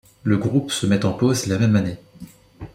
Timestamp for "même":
1.59-1.75